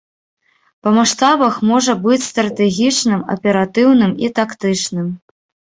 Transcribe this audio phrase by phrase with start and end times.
[0.87, 5.07] Па маштабах можа быць стратэгічным, аператыўным і тактычным.